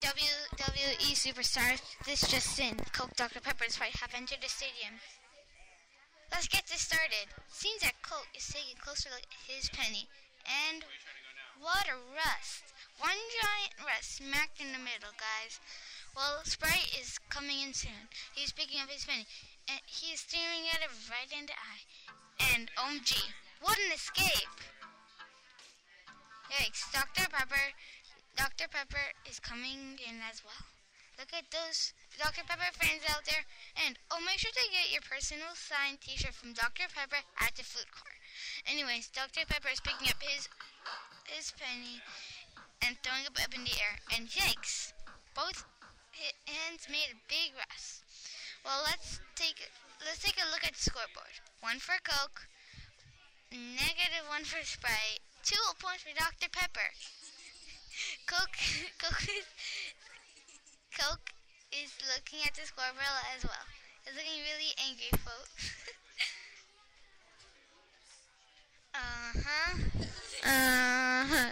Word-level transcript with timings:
WWE 0.00 1.12
superstar, 1.12 1.76
this 2.06 2.24
just 2.28 2.58
in. 2.58 2.76
Coke 2.92 3.14
Dr. 3.16 3.40
Pepper 3.40 3.64
and 3.64 3.72
Sprite 3.72 4.00
have 4.00 4.14
entered 4.16 4.40
the 4.40 4.48
stadium. 4.48 4.96
Let's 6.32 6.48
get 6.48 6.66
this 6.66 6.80
started. 6.80 7.28
Seems 7.48 7.82
that 7.82 8.00
Coke 8.00 8.32
is 8.34 8.48
taking 8.48 8.80
a 8.80 8.84
closer 8.84 9.10
look 9.10 9.28
at 9.28 9.44
his 9.44 9.68
penny. 9.68 10.08
And 10.48 10.84
what 11.60 11.84
a 11.84 12.00
rust. 12.16 12.72
One 12.96 13.20
giant 13.44 13.76
rust 13.84 14.16
smacked 14.16 14.60
in 14.60 14.72
the 14.72 14.80
middle, 14.80 15.12
guys. 15.20 15.60
Well, 16.16 16.40
Sprite 16.44 16.96
is 16.96 17.20
coming 17.28 17.60
in 17.60 17.74
soon. 17.74 18.08
He's 18.32 18.52
picking 18.52 18.80
up 18.80 18.88
his 18.88 19.04
penny. 19.04 19.26
And 19.68 19.80
he 19.84 20.16
is 20.16 20.24
staring 20.24 20.64
at 20.72 20.80
it 20.80 20.96
right 21.12 21.28
in 21.28 21.44
the 21.44 21.52
eye. 21.52 21.84
And 22.56 22.70
OMG, 22.80 23.20
what 23.60 23.76
an 23.76 23.92
escape! 23.92 24.48
Yikes, 26.50 26.90
Dr. 26.90 27.28
Pepper 27.30 27.76
Dr. 28.40 28.72
Pepper 28.72 29.12
is 29.28 29.36
coming 29.36 30.00
in 30.00 30.16
as 30.24 30.40
well. 30.40 30.64
Look 31.20 31.28
at 31.36 31.52
those 31.52 31.92
Dr. 32.16 32.40
Pepper 32.48 32.72
fans 32.72 33.04
out 33.12 33.28
there. 33.28 33.44
And, 33.76 34.00
oh, 34.08 34.16
make 34.24 34.40
sure 34.40 34.48
to 34.48 34.72
get 34.72 34.88
your 34.88 35.04
personal 35.04 35.52
signed 35.52 36.00
t-shirt 36.00 36.32
from 36.32 36.56
Dr. 36.56 36.88
Pepper 36.88 37.20
at 37.36 37.52
the 37.52 37.68
food 37.68 37.84
court. 37.92 38.16
Anyways, 38.64 39.12
Dr. 39.12 39.44
Pepper 39.44 39.68
is 39.68 39.84
picking 39.84 40.08
up 40.08 40.16
his 40.24 40.48
his 41.28 41.52
penny 41.52 42.00
and 42.80 42.96
throwing 43.04 43.28
it 43.28 43.36
up 43.36 43.52
in 43.52 43.68
the 43.68 43.76
air. 43.76 44.00
And 44.16 44.32
yikes! 44.32 44.96
Both 45.36 45.68
hands 46.48 46.88
made 46.88 47.12
a 47.12 47.20
big 47.28 47.52
mess. 47.60 48.00
Well, 48.64 48.80
let's 48.88 49.20
take 49.36 49.68
let's 50.00 50.24
take 50.24 50.40
a 50.40 50.48
look 50.48 50.64
at 50.64 50.72
the 50.72 50.80
scoreboard. 50.80 51.44
One 51.60 51.76
for 51.76 52.00
Coke, 52.08 52.48
negative 53.52 54.24
one 54.32 54.48
for 54.48 54.64
Sprite, 54.64 55.20
two 55.44 55.60
points 55.76 56.08
for 56.08 56.16
Dr. 56.16 56.48
Pepper. 56.48 56.88
Coke, 58.26 58.56
Coke 58.98 59.22
is, 59.28 59.44
Coke 60.98 61.30
is 61.72 61.92
looking 62.14 62.40
at 62.46 62.54
the 62.54 62.62
scoreboard 62.66 63.00
as 63.36 63.44
well. 63.44 63.66
He's 64.04 64.14
looking 64.14 64.42
really 64.42 64.72
angry, 64.88 65.10
folks. 65.24 65.74
uh-huh. 68.94 69.78
Uh-huh. 70.44 71.50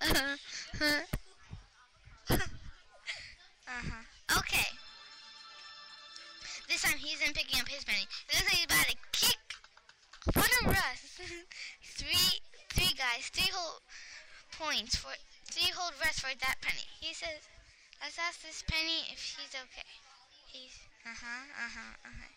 Uh-huh. 0.00 0.36
uh-huh. 3.68 4.38
Okay. 4.38 4.66
This 6.68 6.82
time 6.82 6.98
he's 6.98 7.20
in 7.26 7.32
picking 7.32 7.60
up 7.60 7.68
his 7.68 7.84
penny. 7.84 8.06
It 8.28 8.34
looks 8.34 8.44
like 8.44 8.54
he's 8.56 8.64
about 8.66 8.86
to 8.86 8.96
kick. 9.12 9.38
What 10.34 10.50
a 10.62 10.68
rush. 10.68 11.00
three, 11.82 12.40
three 12.70 12.94
guys, 12.96 13.28
three 13.32 13.50
whole 13.52 13.80
points 14.58 14.98
for 14.98 15.14
three 15.46 15.70
hold 15.70 15.94
rest 16.02 16.20
for 16.20 16.34
that 16.34 16.58
penny. 16.58 16.90
He 16.98 17.14
says, 17.14 17.46
let's 18.02 18.18
ask 18.18 18.42
this 18.42 18.66
penny 18.66 19.06
if 19.14 19.38
he's 19.38 19.54
okay. 19.54 19.86
He's, 20.50 20.74
uh-huh, 21.06 21.46
uh-huh, 21.54 21.94
uh-huh. 22.02 22.32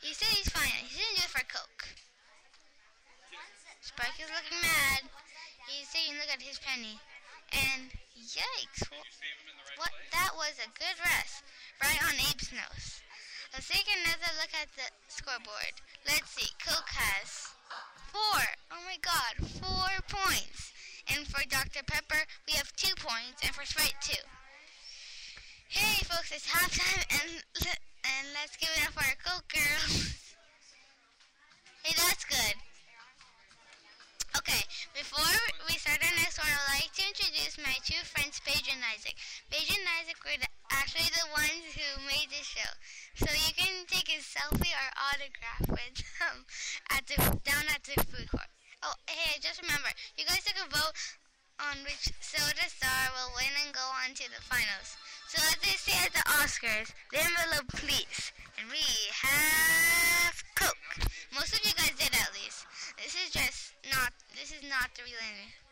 He 0.00 0.16
said 0.16 0.32
he's 0.32 0.48
fine. 0.48 0.88
He 0.88 0.96
didn't 0.96 1.20
do 1.20 1.28
it 1.28 1.32
for 1.32 1.44
Coke. 1.44 1.84
Sprite 3.84 4.16
is 4.16 4.32
looking 4.32 4.60
mad. 4.64 5.04
He's 5.68 5.88
taking 5.92 6.16
a 6.16 6.24
look 6.24 6.32
at 6.32 6.40
his 6.40 6.60
penny. 6.60 6.96
And 7.52 7.92
yikes. 8.16 8.88
What? 9.76 9.92
That 10.12 10.32
was 10.36 10.56
a 10.60 10.72
good 10.72 10.96
rest. 11.00 11.44
Right 11.80 12.00
on 12.00 12.16
Abe's 12.16 12.52
nose. 12.52 13.04
Let's 13.52 13.68
take 13.68 13.86
another 13.88 14.32
look 14.40 14.52
at 14.56 14.72
the 14.74 14.88
scoreboard. 15.08 15.76
Let's 16.08 16.32
see. 16.32 16.48
Coke 16.60 16.92
has 16.96 17.52
four. 18.10 18.42
Oh 18.72 18.82
my 18.88 18.96
god. 19.04 19.36
Four 19.60 19.92
points. 20.08 20.73
And 21.12 21.26
for 21.26 21.42
Dr. 21.48 21.84
Pepper, 21.86 22.24
we 22.46 22.54
have 22.54 22.72
two 22.76 22.94
points, 22.96 23.42
and 23.42 23.52
for 23.52 23.64
Sprite, 23.64 23.94
two. 24.00 24.22
Hey, 25.68 26.04
folks, 26.04 26.32
it's 26.32 26.46
halftime, 26.46 27.04
and 27.10 27.42
and 28.04 28.24
let's 28.32 28.56
give 28.56 28.70
it 28.76 28.86
up 28.86 28.92
for 28.94 29.04
our 29.04 29.18
Coke 29.24 29.48
girls. 29.48 30.12
hey, 31.82 31.94
that's 31.96 32.24
good. 32.24 32.56
Okay, 34.36 34.62
before 34.92 35.34
we 35.68 35.78
start 35.78 36.02
our 36.02 36.16
next 36.18 36.38
one, 36.42 36.50
I'd 36.50 36.82
like 36.82 36.92
to 36.94 37.06
introduce 37.06 37.54
my 37.58 37.74
two 37.86 38.02
friends, 38.02 38.40
Paige 38.44 38.66
and 38.66 38.82
Isaac. 38.92 39.14
Paige 39.50 39.78
and 39.78 39.86
Isaac 40.02 40.18
were 40.24 40.38
the, 40.38 40.50
actually 40.70 41.06
the 41.10 41.26
ones 41.30 41.74
who 41.74 41.86
made 42.06 42.30
this 42.30 42.46
show. 42.46 42.70
So 43.14 43.30
you 43.30 43.54
can 43.54 43.86
take 43.86 44.10
a 44.10 44.18
selfie 44.18 44.74
or 44.74 44.88
autograph 44.94 45.70
with 45.70 46.02
them 46.18 46.44
at 46.90 47.06
the, 47.06 47.16
down 47.46 47.66
at 47.70 47.86
the 47.86 48.02
food 48.10 48.30
court. 48.30 48.53
Oh, 48.84 48.92
hey, 49.08 49.40
just 49.40 49.64
remember, 49.64 49.88
you 50.12 50.28
guys 50.28 50.44
took 50.44 50.60
a 50.60 50.68
vote 50.68 50.92
on 51.56 51.80
which 51.88 52.12
soda 52.20 52.68
star 52.68 53.08
will 53.16 53.32
win 53.32 53.48
and 53.64 53.72
go 53.72 53.80
on 54.04 54.12
to 54.12 54.28
the 54.28 54.44
finals. 54.44 55.00
So 55.32 55.40
as 55.40 55.56
they 55.64 55.72
say 55.72 55.96
at 56.04 56.12
the 56.12 56.20
Oscars, 56.36 56.92
the 57.08 57.24
envelope 57.24 57.72
please. 57.72 58.32
And 58.60 58.68
we 58.68 58.84
have 59.24 60.36
Coke. 60.52 61.08
Most 61.32 61.56
of 61.56 61.64
you 61.64 61.72
guys 61.72 61.96
did 61.96 62.12
at 62.12 62.36
least. 62.36 62.68
This 63.00 63.16
is 63.16 63.32
just 63.32 63.72
not, 63.88 64.12
this 64.36 64.52
is 64.52 64.60
not 64.68 64.92
the 64.92 65.08
real 65.08 65.24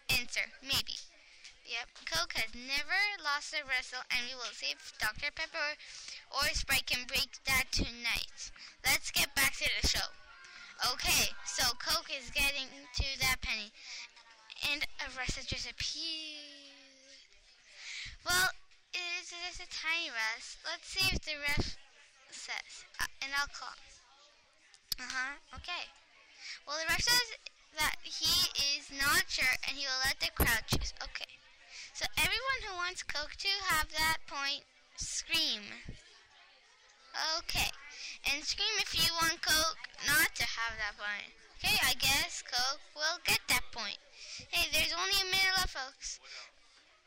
answer. 0.08 0.48
Maybe. 0.64 0.96
Yep, 1.68 1.92
Coke 2.08 2.32
has 2.40 2.56
never 2.56 3.00
lost 3.20 3.52
a 3.52 3.60
wrestle 3.68 4.02
and 4.08 4.24
we 4.24 4.34
will 4.40 4.56
see 4.56 4.72
if 4.72 4.96
Dr. 4.98 5.28
Pepper 5.36 5.76
or 6.32 6.48
Sprite 6.56 6.88
can 6.88 7.04
break 7.04 7.44
that 7.44 7.68
tonight. 7.76 8.50
Let's 8.88 9.12
get 9.12 9.34
back 9.36 9.52
to 9.60 9.68
the 9.68 9.86
show. 9.86 10.08
Okay, 10.90 11.30
is 12.18 12.30
getting 12.30 12.68
to 12.96 13.06
that 13.20 13.40
penny. 13.40 13.72
And 14.70 14.86
a 15.02 15.08
rest 15.18 15.36
has 15.36 15.46
just 15.46 15.68
appeared. 15.70 17.18
Well, 18.24 18.48
it 18.94 19.02
is 19.20 19.32
just 19.32 19.64
a 19.64 19.68
tiny 19.72 20.12
rest. 20.12 20.58
Let's 20.62 20.86
see 20.86 21.08
if 21.10 21.18
the 21.24 21.40
ref 21.40 21.76
says. 22.30 22.86
Uh, 23.00 23.10
and 23.22 23.32
I'll 23.34 23.50
call. 23.50 23.74
Uh-huh, 25.00 25.34
okay. 25.56 25.90
Well, 26.66 26.78
the 26.78 26.86
ref 26.86 27.02
says 27.02 27.34
that 27.76 27.96
he 28.04 28.48
is 28.76 28.92
not 28.92 29.24
sure 29.28 29.56
and 29.66 29.76
he 29.76 29.86
will 29.86 30.02
let 30.04 30.20
the 30.20 30.30
crowd 30.36 30.62
choose. 30.68 30.94
Okay. 31.02 31.32
So 31.94 32.06
everyone 32.16 32.60
who 32.66 32.76
wants 32.76 33.02
Coke 33.02 33.36
to 33.38 33.52
have 33.68 33.90
that 33.92 34.18
point, 34.28 34.64
scream. 34.96 35.62
Okay. 37.38 37.70
And 38.30 38.44
scream 38.44 38.76
if 38.78 38.94
you 38.94 39.10
want 39.18 39.42
Coke 39.42 39.82
not 40.06 40.34
to 40.36 40.44
have 40.44 40.78
that 40.78 40.94
point. 40.94 41.32
Okay, 41.58 41.78
I 41.82 41.94
guess 41.94 42.42
Coke 42.42 42.82
will 42.94 43.18
get 43.24 43.40
that 43.48 43.62
point. 43.72 43.98
Hey, 44.50 44.68
there's 44.72 44.94
only 44.94 45.14
a 45.22 45.30
minute 45.30 45.54
left, 45.56 45.74
folks. 45.74 46.20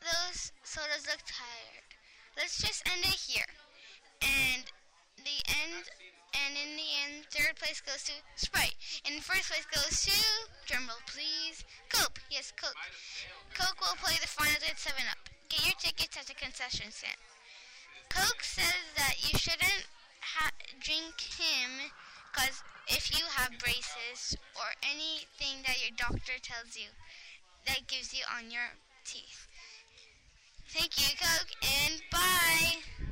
Those 0.00 0.52
sodas 0.64 1.06
look 1.08 1.20
tired. 1.24 1.88
Let's 2.36 2.60
just 2.60 2.84
end 2.88 3.04
it 3.04 3.16
here. 3.16 3.48
And 4.22 4.64
the 5.20 5.38
end, 5.44 5.88
and 6.32 6.52
in 6.56 6.76
the 6.76 6.90
end, 7.04 7.24
third 7.32 7.56
place 7.56 7.80
goes 7.80 8.04
to 8.08 8.16
Sprite. 8.36 8.76
And 9.04 9.22
first 9.22 9.48
place 9.52 9.66
goes 9.72 10.04
to, 10.08 10.16
drumroll 10.68 11.04
please, 11.08 11.64
Coke. 11.88 12.20
Yes, 12.30 12.52
Coke. 12.56 12.76
Coke 13.54 13.80
will 13.80 13.96
play 14.00 14.16
the 14.20 14.28
finals 14.28 14.64
with 14.64 14.76
7-Up. 14.76 15.28
Get 15.48 15.64
your 15.64 15.76
tickets 15.78 16.16
at 16.16 16.26
the 16.26 16.34
concession 16.34 16.90
stand. 16.90 17.20
Coke 18.08 18.42
says 18.42 18.82
that 18.96 19.05
drink 20.86 21.18
him 21.34 21.90
because 22.30 22.62
if 22.86 23.10
you 23.10 23.24
have 23.34 23.50
braces 23.58 24.36
or 24.54 24.70
anything 24.86 25.66
that 25.66 25.82
your 25.82 25.90
doctor 25.98 26.38
tells 26.40 26.76
you 26.76 26.86
that 27.66 27.88
gives 27.88 28.14
you 28.14 28.22
on 28.30 28.52
your 28.52 28.78
teeth. 29.04 29.48
Thank 30.68 30.94
you, 31.00 31.16
Coke, 31.18 31.50
and 31.82 32.02
bye. 32.12 33.05